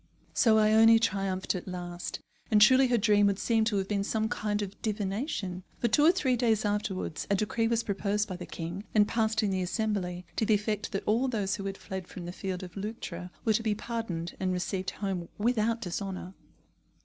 [0.33, 2.17] So Ione triumphed at last.
[2.49, 6.03] And truly her dream would seem to have been some kind of divination, for, two
[6.03, 9.61] or three days afterwards, a decree was proposed by the king, and passed in the
[9.61, 13.29] Assembly, to the effect that all those who had fled from the field of Leuctra
[13.45, 16.33] were to be pardoned and received home without dishonour.